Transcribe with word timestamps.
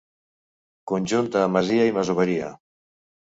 Conjunt 0.91 1.29
de 1.35 1.43
masia 1.57 1.85
i 1.91 1.95
masoveria. 1.99 2.49